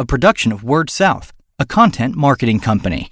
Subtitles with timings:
[0.00, 3.06] a production of Word South, a content marketing company.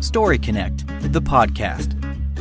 [0.00, 1.92] Story Connect, the podcast,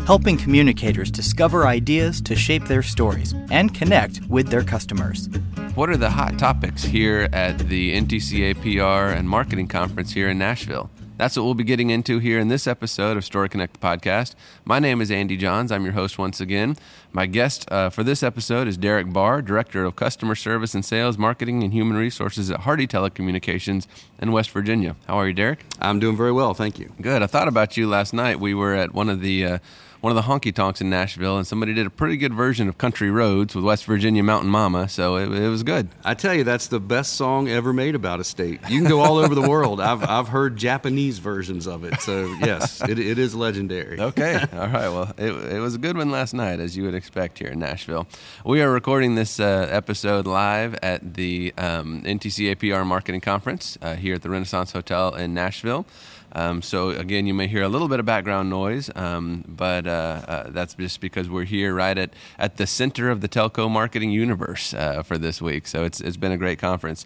[0.05, 5.27] helping communicators discover ideas to shape their stories and connect with their customers.
[5.75, 10.37] What are the hot topics here at the NTCA PR and Marketing Conference here in
[10.37, 10.89] Nashville?
[11.19, 14.35] That's what we'll be getting into here in this episode of Story Connect podcast.
[14.63, 15.69] My name is Andy Johns.
[15.69, 16.77] I'm your host once again.
[17.11, 21.17] My guest uh, for this episode is Derek Barr, Director of Customer Service and Sales,
[21.17, 23.85] Marketing, and Human Resources at Hardy Telecommunications
[24.21, 24.95] in West Virginia.
[25.07, 25.65] How are you, Derek?
[25.81, 26.93] I'm doing very well, thank you.
[27.01, 27.21] Good.
[27.21, 28.39] I thought about you last night.
[28.39, 29.59] We were at one of the uh,
[30.01, 32.77] one of the honky tonks in Nashville, and somebody did a pretty good version of
[32.77, 35.89] Country Roads with West Virginia Mountain Mama, so it, it, was good.
[36.05, 38.61] I tell you, that's the best song ever made about a state.
[38.69, 39.81] You can go all over the world.
[39.89, 43.99] I've, I've heard Japanese versions of it, so yes, it, it is legendary.
[43.99, 44.89] Okay, all right.
[44.89, 47.59] Well, it, it was a good one last night, as you would expect here in
[47.59, 48.07] Nashville.
[48.45, 53.95] We are recording this uh, episode live at the um, NTCA PR Marketing Conference uh,
[53.95, 55.85] here at the Renaissance Hotel in Nashville.
[56.33, 60.21] Um, so again, you may hear a little bit of background noise, um, but uh,
[60.27, 64.11] uh, that's just because we're here right at, at the center of the telco marketing
[64.11, 65.67] universe uh, for this week.
[65.67, 67.05] So it's it's been a great conference.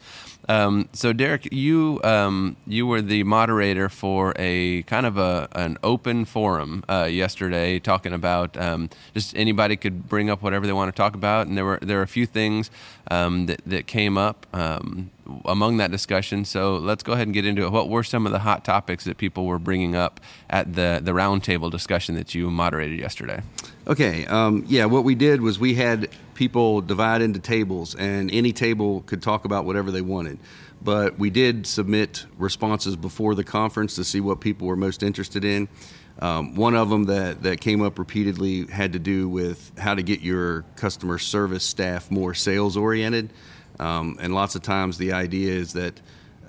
[0.50, 5.78] Um, so Derek, you um, you were the moderator for a kind of a an
[5.84, 10.94] open forum uh, yesterday, talking about um, just anybody could bring up whatever they want
[10.94, 12.70] to talk about, and there were there were a few things
[13.10, 15.12] um, that that came up um,
[15.46, 16.46] among that discussion.
[16.46, 17.72] So let's go ahead and get into it.
[17.72, 21.12] What were some of the hot topics that people were bringing up at the the
[21.12, 23.42] roundtable discussion that you moderated yesterday?
[23.88, 28.52] Okay, um, yeah, what we did was we had people divide into tables, and any
[28.54, 30.40] table could talk about whatever they wanted.
[30.82, 35.46] But we did submit responses before the conference to see what people were most interested
[35.46, 35.70] in.
[36.20, 40.04] Um, one of them that, that came up repeatedly had to do with how to
[40.04, 43.32] get your customer service staff more sales oriented.
[43.80, 46.00] Um, and lots of times the idea is that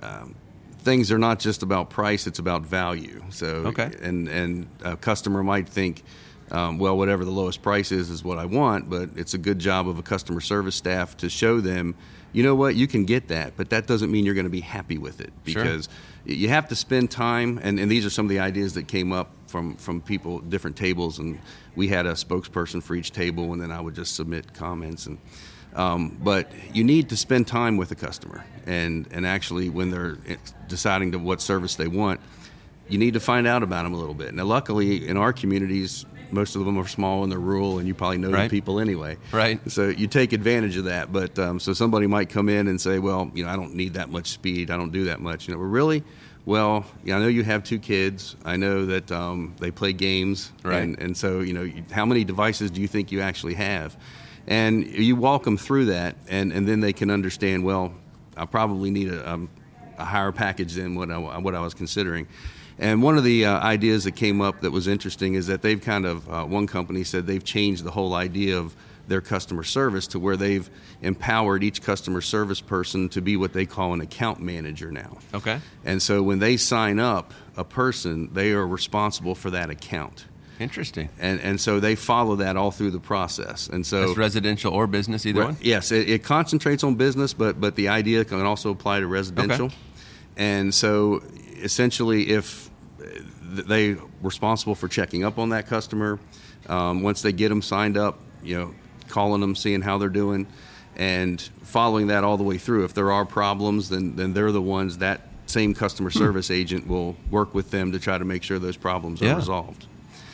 [0.02, 0.34] um,
[0.78, 3.22] things are not just about price; it's about value.
[3.30, 3.90] So, okay.
[4.02, 6.02] and and a customer might think,
[6.50, 9.58] um, well, whatever the lowest price is is what I want, but it's a good
[9.58, 11.94] job of a customer service staff to show them,
[12.32, 14.60] you know what, you can get that, but that doesn't mean you're going to be
[14.60, 15.88] happy with it because
[16.26, 16.34] sure.
[16.34, 17.58] you have to spend time.
[17.62, 20.76] And, and these are some of the ideas that came up from from people different
[20.76, 21.38] tables, and
[21.76, 25.18] we had a spokesperson for each table, and then I would just submit comments and.
[25.76, 30.16] Um, but you need to spend time with the customer, and and actually when they're
[30.68, 32.20] deciding to what service they want,
[32.88, 34.34] you need to find out about them a little bit.
[34.34, 37.94] Now, luckily in our communities, most of them are small and they're rural, and you
[37.94, 38.50] probably know right.
[38.50, 39.16] the people anyway.
[39.32, 39.60] Right.
[39.70, 41.12] So you take advantage of that.
[41.12, 43.94] But um, so somebody might come in and say, well, you know, I don't need
[43.94, 44.70] that much speed.
[44.70, 45.48] I don't do that much.
[45.48, 46.02] You know, well, really.
[46.46, 48.36] Well, I know you have two kids.
[48.44, 50.82] I know that um, they play games, right.
[50.82, 53.96] and, and so you know, how many devices do you think you actually have?
[54.46, 57.64] and you walk them through that, and, and then they can understand.
[57.64, 57.94] Well,
[58.36, 59.40] I probably need a, a,
[59.98, 62.26] a higher package than what I, what I was considering.
[62.78, 65.80] And one of the uh, ideas that came up that was interesting is that they've
[65.80, 68.74] kind of uh, one company said they've changed the whole idea of
[69.06, 70.68] their customer service to where they've
[71.02, 75.18] empowered each customer service person to be what they call an account manager now.
[75.32, 75.60] Okay.
[75.84, 80.24] And so when they sign up a person, they are responsible for that account.
[80.60, 81.08] Interesting.
[81.18, 83.68] And and so they follow that all through the process.
[83.68, 85.56] And so That's residential or business, either re- one.
[85.60, 89.66] Yes, it, it, concentrates on business, but but the idea can also apply to residential.
[89.66, 89.74] Okay.
[90.36, 91.22] And so
[91.64, 92.70] essentially, if
[93.50, 96.20] they responsible for checking up on that customer,
[96.68, 98.74] um, once they get them signed up, you know,
[99.08, 100.46] calling them, seeing how they're doing,
[100.96, 102.84] and following that all the way through.
[102.84, 106.18] If there are problems, then then they're the ones that same customer Hmm.
[106.18, 109.36] service agent will work with them to try to make sure those problems are Yeah.
[109.36, 109.86] resolved.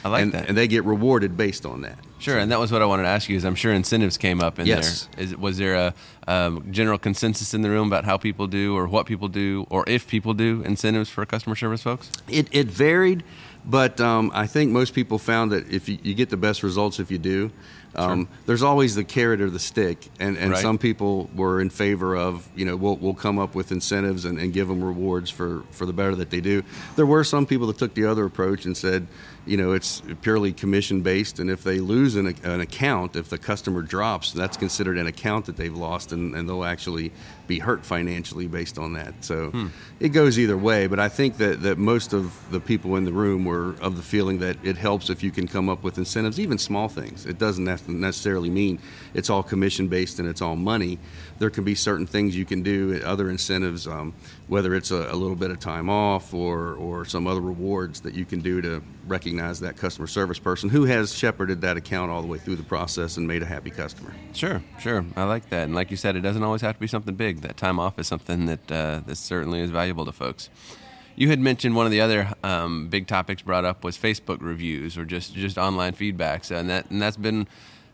[0.05, 0.49] I like and, that.
[0.49, 1.99] and they get rewarded based on that.
[2.21, 3.37] Sure, and that was what I wanted to ask you.
[3.37, 5.09] Is I'm sure incentives came up in Yes.
[5.17, 5.25] there.
[5.25, 5.95] Is was there a
[6.29, 9.85] um, general consensus in the room about how people do, or what people do, or
[9.89, 12.11] if people do incentives for customer service folks?
[12.29, 13.25] It, it varied,
[13.65, 17.01] but um, I think most people found that if you, you get the best results
[17.01, 17.51] if you do.
[17.97, 18.29] Um, Sure.
[18.47, 20.63] There's always the carrot or the stick, and, and Right.
[20.63, 24.39] some people were in favor of you know we'll, we'll come up with incentives and,
[24.39, 26.63] and give them rewards for, for the better that they do.
[26.95, 29.09] There were some people that took the other approach and said
[29.45, 33.39] you know it's purely commission based, and if they lose an, an account, if the
[33.39, 37.13] customer drops, that's considered an account that they've lost, and, and they'll actually
[37.51, 39.13] be hurt financially based on that.
[39.25, 39.51] So
[39.99, 43.13] it goes either way, but I think that, that most of the people in the
[43.13, 46.39] room were of the feeling that it helps if you can come up with incentives,
[46.39, 47.27] even small things.
[47.27, 48.79] It doesn't necessarily mean
[49.15, 51.01] it's all commission based and it's all money.
[51.41, 54.15] There can be certain things you can do, other incentives, um,
[54.47, 58.15] whether it's a, a, little bit of time off or, or some other rewards that
[58.15, 62.23] you can do to recognize that customer service person who has shepherded that account all
[62.23, 64.15] the way through the process and made a happy customer.
[64.33, 65.05] Sure, sure.
[65.17, 65.65] I like that.
[65.65, 67.41] And like you said, it doesn't always have to be something big.
[67.43, 70.49] That time off is something that, uh, that certainly is valuable to folks.
[71.17, 74.97] You had mentioned one of the other um, big topics brought up was Facebook reviews
[74.97, 77.47] or just, just online feedbacks, and that and that's been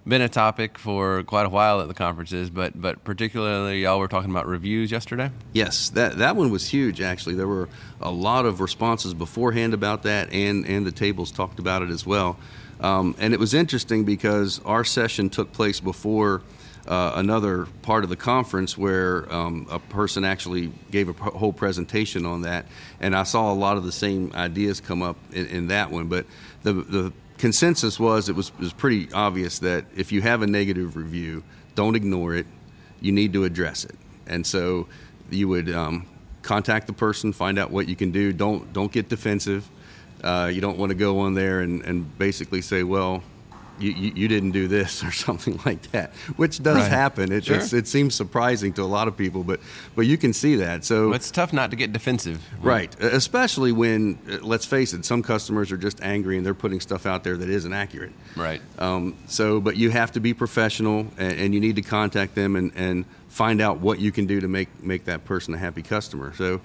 [0.07, 4.09] been a topic for quite a while at the conferences, but but particularly y'all were
[4.09, 5.31] talking about reviews yesterday.
[5.53, 7.01] Yes, that that one was huge.
[7.01, 7.69] Actually, there were
[8.01, 12.07] a lot of responses beforehand about that, and and the tables talked about it as
[12.07, 12.39] well.
[12.81, 16.43] Um, and it was interesting because our session took place before
[16.87, 22.25] uh, another part of the conference where um, a person actually gave a whole presentation
[22.25, 22.67] on that,
[23.01, 26.07] and I saw a lot of the same ideas come up in, in that one.
[26.07, 26.27] But
[26.63, 30.97] the the consensus was it was was pretty obvious that if you have a negative
[30.97, 31.43] review,
[31.75, 32.47] don't ignore it.
[33.01, 33.97] You need to address it,
[34.27, 34.87] and so
[35.31, 36.07] you would um,
[36.43, 38.33] contact the person, find out what you can do.
[38.33, 39.69] Don't don't get defensive.
[40.27, 43.23] Uh, you don't want to go on there and, and basically say, well,
[43.79, 46.91] you, you, you, didn't do this or something like that, which does right.
[46.91, 47.33] happen.
[47.33, 47.57] It, sure.
[47.57, 49.61] it seems surprising to a lot of people, but
[49.95, 50.85] but you can see that.
[50.85, 52.95] So well, it's tough not to get defensive, right?
[53.01, 57.07] Especially when, uh, let's face it, some customers are just angry and they're putting stuff
[57.07, 58.61] out there that isn't accurate, right?
[58.79, 62.57] Um, so, but you have to be professional, and, and you need to contact them
[62.57, 65.83] and, and find out what you can do to make make that person a happy
[65.83, 66.35] customer.
[66.37, 66.61] So.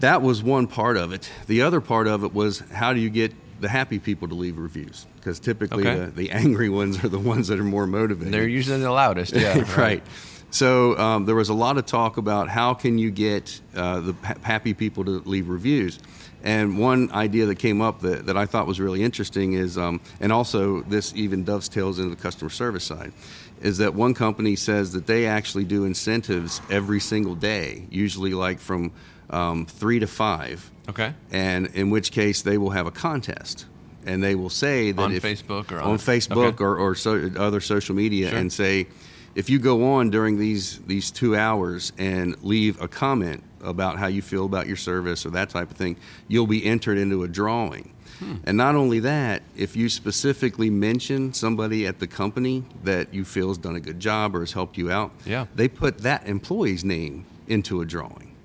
[0.00, 1.30] That was one part of it.
[1.46, 4.58] The other part of it was how do you get the happy people to leave
[4.58, 6.04] reviews because typically okay.
[6.04, 8.32] the, the, angry ones are the ones that are more motivated.
[8.32, 9.32] They're usually the loudest.
[9.32, 9.76] Yeah, right.
[9.76, 10.02] right.
[10.50, 14.14] So um, there was a lot of talk about how can you get uh, the
[14.42, 15.98] happy people to leave reviews.
[16.44, 20.00] And one idea that came up that, that I thought was really interesting is, um,
[20.20, 23.12] and also this even dovetails into the customer service side,
[23.60, 28.60] is that one company says that they actually do incentives every single day, usually like
[28.60, 28.92] from
[29.30, 30.70] um, three to five.
[30.88, 31.14] Okay.
[31.30, 33.66] And in which case they will have a contest.
[34.04, 36.64] And they will say that on if, Facebook or on, on Facebook okay.
[36.64, 38.38] or, or so, other social media sure.
[38.38, 38.86] and say,
[39.34, 44.06] if you go on during these these two hours and leave a comment about how
[44.06, 45.96] you feel about your service or that type of thing,
[46.28, 47.92] you'll be entered into a drawing.
[48.18, 48.36] Hmm.
[48.44, 53.48] And not only that, if you specifically mention somebody at the company that you feel
[53.48, 55.46] has done a good job or has helped you out, yeah.
[55.54, 58.35] they put that employee's name into a drawing.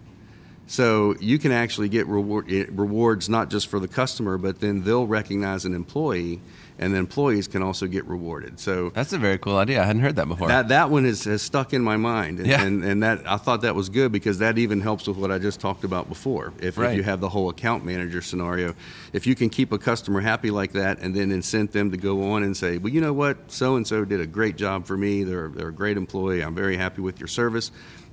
[0.71, 4.83] So you can actually get reward, eh, rewards not just for the customer, but then
[4.83, 6.39] they'll recognize an employee,
[6.79, 8.57] and the employees can also get rewarded.
[8.57, 9.81] So that's a very cool idea.
[9.81, 10.47] I hadn't heard that before.
[10.47, 12.63] That that one is, has stuck in my mind, and, yeah.
[12.63, 15.39] and, and that I thought that was good because that even helps with what I
[15.39, 16.53] just talked about before.
[16.61, 16.91] If, right.
[16.91, 18.73] if you have the whole account manager scenario,
[19.11, 22.31] if you can keep a customer happy like that, and then incent them to go
[22.31, 24.95] on and say, well, you know what, so and so did a great job for
[24.95, 25.25] me.
[25.25, 26.41] They're they're a great employee.
[26.41, 27.71] I'm very happy with your service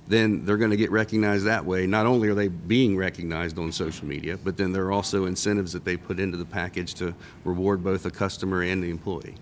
[0.09, 1.85] then they're going to get recognized that way.
[1.85, 5.71] Not only are they being recognized on social media, but then there are also incentives
[5.73, 7.13] that they put into the package to
[7.45, 9.35] reward both the customer and the employee.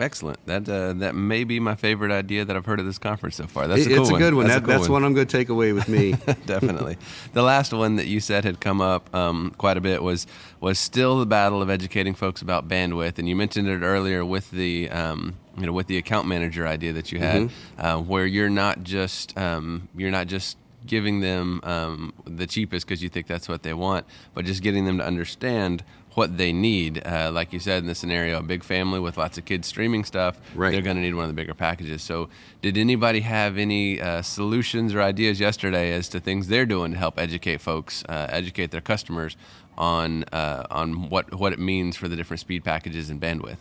[0.00, 0.44] Excellent.
[0.46, 3.46] That uh, that may be my favorite idea that I've heard at this conference so
[3.46, 3.66] far.
[3.66, 4.46] That's a cool it's a good one.
[4.46, 6.12] That's, that, that's one I'm going to take away with me.
[6.46, 6.98] Definitely.
[7.32, 10.26] The last one that you said had come up um, quite a bit was
[10.60, 14.50] was still the battle of educating folks about bandwidth, and you mentioned it earlier with
[14.52, 17.84] the um, you know with the account manager idea that you had, mm-hmm.
[17.84, 20.56] uh, where you're not just um, you're not just
[20.86, 24.84] giving them um, the cheapest because you think that's what they want, but just getting
[24.84, 25.82] them to understand
[26.14, 27.06] what they need.
[27.06, 30.04] Uh, like you said in the scenario, a big family with lots of kids streaming
[30.04, 30.72] stuff, right.
[30.72, 32.02] they're going to need one of the bigger packages.
[32.02, 32.28] So,
[32.62, 36.98] did anybody have any uh, solutions or ideas yesterday as to things they're doing to
[36.98, 39.36] help educate folks, uh, educate their customers
[39.76, 43.58] on uh, on what what it means for the different speed packages and bandwidth?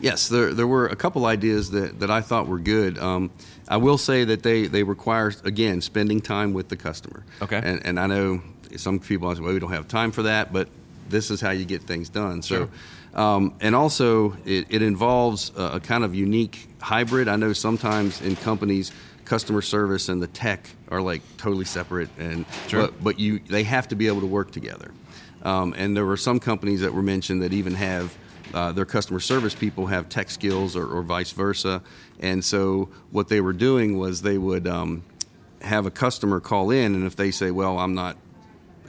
[0.00, 2.98] Yes, there, there were a couple ideas that, that I thought were good.
[2.98, 3.30] Um,
[3.68, 7.24] I will say that they, they require, again, spending time with the customer.
[7.42, 7.60] Okay.
[7.62, 8.42] And, and I know
[8.76, 10.68] some people say, well, we don't have time for that, but
[11.10, 12.42] this is how you get things done.
[12.42, 12.68] So,
[13.14, 13.20] sure.
[13.20, 17.28] um, and also it, it involves a, a, kind of unique hybrid.
[17.28, 18.92] I know sometimes in companies,
[19.24, 22.82] customer service and the tech are like totally separate, and sure.
[22.82, 24.92] but, but you they have to be able to work together.
[25.42, 28.16] Um, and there were some companies that were mentioned that even have
[28.52, 31.82] uh, their customer service people have tech skills or, or, vice versa.
[32.18, 35.04] And so what they were doing was they would um,
[35.62, 38.16] have a customer call in, and if they say, "Well, I'm not,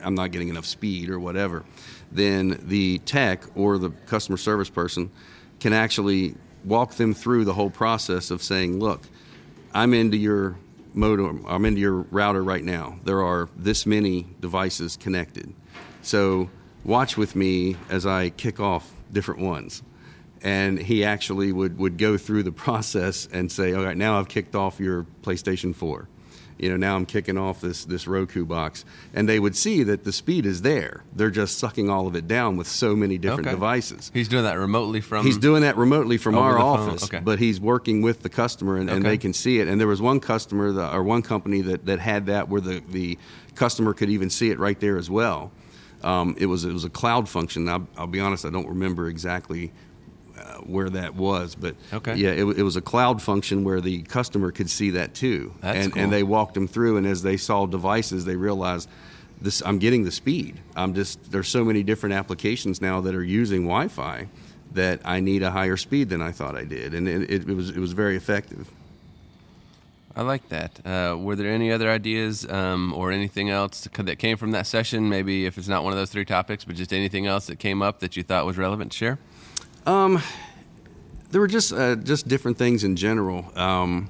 [0.03, 1.63] I'm not getting enough speed or whatever,"
[2.11, 5.09] then the tech or the customer service person
[5.59, 9.01] can actually walk them through the whole process of saying, "Look,
[9.73, 10.57] I'm into your
[10.93, 12.99] modem, I'm into your router right now.
[13.03, 15.53] There are this many devices connected,
[16.01, 16.49] so."
[16.83, 19.83] watch with me as I kick off different ones.
[20.43, 24.27] and he actually would, would go through the process and say, "All right, now I've
[24.27, 26.07] kicked off your PlayStation 4.
[26.61, 30.03] You know, now I'm kicking off this this Roku box." And they would see that
[30.05, 31.03] the speed is there.
[31.13, 33.51] They're just sucking all of it down with so many different Okay.
[33.55, 34.11] devices.
[34.13, 35.25] He's doing that remotely from.
[35.25, 37.19] He's doing that remotely from our office, okay.
[37.19, 39.67] but he's working with the customer, and, and they can see it.
[39.67, 42.81] And there was one customer that, or one company that, that had that where the,
[42.89, 43.17] the
[43.55, 45.51] customer could even see it right there as well.
[46.03, 47.67] Um, it was it was a cloud function.
[47.67, 49.71] I'll, I'll be honest, I don't remember exactly
[50.41, 52.15] uh, where that was, but Okay.
[52.15, 55.53] yeah, it, it was a cloud function where the customer could see that too.
[55.61, 56.03] That's and, cool.
[56.03, 58.89] and they walked them through, and as they saw devices, they realized
[59.41, 59.61] this.
[59.65, 60.59] I'm getting the speed.
[60.75, 64.27] I'm just there's so many different applications now that are using Wi-Fi
[64.73, 67.69] that I need a higher speed than I thought I did, and it, it, was
[67.69, 68.71] it was very effective.
[70.15, 70.85] I like that.
[70.85, 75.07] Uh, were there any other ideas um, or anything else that came from that session?
[75.07, 77.81] Maybe if it's not one of those three topics, but just anything else that came
[77.81, 79.17] up that you thought was relevant to
[79.85, 80.21] share?
[81.31, 83.45] there were just uh, just different things in general.
[83.55, 84.09] Um,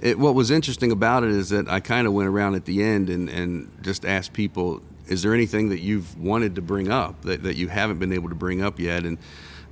[0.00, 2.82] it, what was interesting about it is that I kind of went around at the
[2.82, 7.22] end and, and just asked people, "Is there anything that you've wanted to bring up
[7.22, 9.18] that, that you haven't been able to bring up yet?" And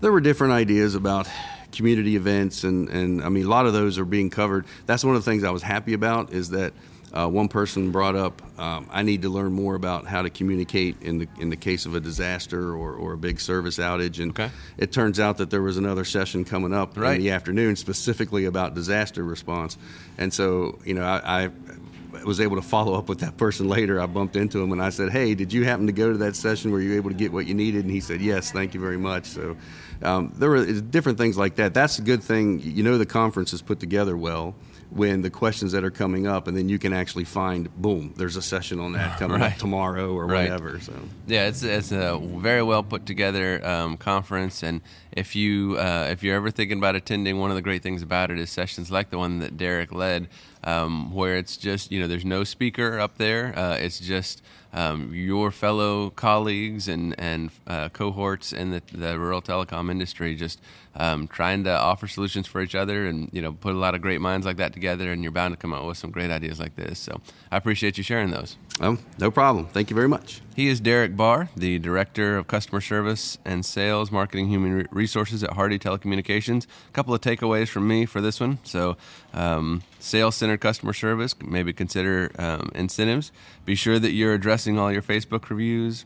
[0.01, 1.27] there were different ideas about
[1.73, 4.65] community events, and, and I mean, a lot of those are being covered.
[4.87, 6.73] That's one of the things I was happy about is that
[7.13, 11.01] uh, one person brought up, um, I need to learn more about how to communicate
[11.03, 14.21] in the in the case of a disaster or, or a big service outage.
[14.23, 14.51] And Okay.
[14.77, 17.15] it turns out that there was another session coming up Right.
[17.15, 19.79] in the afternoon specifically about disaster response.
[20.19, 21.51] And so, you know, I, I
[22.25, 24.01] was able to follow up with that person later.
[24.01, 26.37] I bumped into him and I said, "Hey, did you happen to go to that
[26.37, 28.75] session where you were able to get what you needed?" And he said, "Yes, thank
[28.75, 29.57] you very much." So
[30.03, 31.75] um, there were different things like that.
[31.75, 32.61] That's a good thing.
[32.61, 34.55] You know, the conference is put together well
[34.91, 38.37] when the questions that are coming up, and then you can actually find, boom, there's
[38.37, 39.53] a session on that coming Right.
[39.53, 40.45] up tomorrow or Right.
[40.51, 40.81] whatever.
[40.81, 40.95] So.
[41.27, 44.81] Yeah, it's it's a very well put together um, conference, and
[45.19, 48.31] if you uh, if you're ever thinking about attending, one of the great things about
[48.31, 50.29] it is sessions like the one that Derek led,
[50.63, 55.13] um, where it's just you know there's no speaker up there, uh, it's just um,
[55.13, 60.61] your fellow colleagues and and uh, cohorts in the, the rural telecom industry just
[60.95, 64.01] um, trying to offer solutions for each other, and you know put a lot of
[64.01, 66.61] great minds like that together, and you're bound to come out with some great ideas
[66.61, 66.99] like this.
[67.01, 67.21] So
[67.51, 68.57] I appreciate you sharing those.
[68.81, 69.67] Oh, no problem.
[69.67, 70.41] Thank you very much.
[70.55, 75.55] He is Derek Barr, the Director of Customer Service and Sales, Marketing, Human Resources at
[75.55, 76.67] Hardy Telecommunications.
[76.89, 78.59] A couple of takeaways from me for this one.
[78.63, 78.97] So,
[79.35, 83.33] um, sales centered customer service, maybe consider um, incentives.
[83.65, 86.05] Be sure that you're addressing all your Facebook reviews.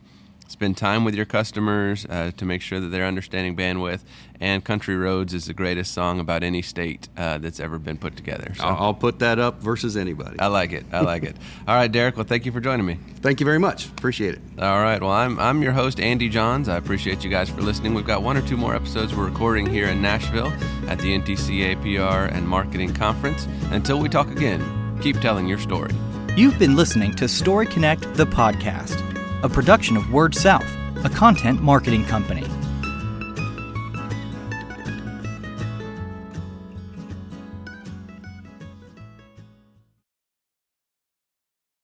[0.53, 4.01] Spend time with your customers uh, to make sure that they're understanding bandwidth.
[4.39, 8.17] And Country Roads is the greatest song about any state uh, that's ever been put
[8.17, 8.53] together.
[8.55, 10.39] So I'll, I'll put that up versus anybody.
[10.39, 10.85] I like it.
[10.93, 11.37] I like it.
[11.67, 12.19] All right, Derek.
[12.19, 12.99] Well, thank you for joining me.
[13.23, 13.87] Thank you very much.
[13.87, 14.41] Appreciate it.
[14.59, 15.01] All right.
[15.01, 16.69] Well, I'm I'm your host Andy Johns.
[16.69, 17.95] I appreciate you guys for listening.
[17.95, 20.53] We've got one or two more episodes we're recording here in Nashville
[20.87, 23.49] at the NTCA PR and Marketing Conference.
[23.71, 25.93] Until we talk again, keep telling your story.
[26.37, 29.12] You've been listening to Story Connect, the podcast,
[29.43, 30.69] a production of Word South,
[31.05, 32.47] a content marketing company.